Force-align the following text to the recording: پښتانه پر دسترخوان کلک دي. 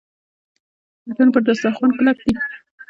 پښتانه 1.03 1.31
پر 1.33 1.41
دسترخوان 1.47 1.91
کلک 1.97 2.17
دي. 2.25 2.31